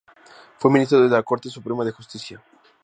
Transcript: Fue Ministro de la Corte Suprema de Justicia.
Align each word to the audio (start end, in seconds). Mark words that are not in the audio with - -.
Fue 0.57 0.71
Ministro 0.71 0.99
de 1.03 1.09
la 1.09 1.21
Corte 1.21 1.47
Suprema 1.47 1.85
de 1.85 1.91
Justicia. 1.91 2.43